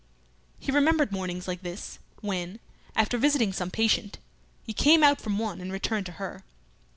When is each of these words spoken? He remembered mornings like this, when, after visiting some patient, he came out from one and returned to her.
He 0.57 0.71
remembered 0.71 1.11
mornings 1.11 1.47
like 1.47 1.61
this, 1.61 1.99
when, 2.21 2.59
after 2.95 3.19
visiting 3.19 3.53
some 3.53 3.69
patient, 3.69 4.17
he 4.63 4.73
came 4.73 5.03
out 5.03 5.21
from 5.21 5.37
one 5.37 5.61
and 5.61 5.71
returned 5.71 6.07
to 6.07 6.13
her. 6.13 6.43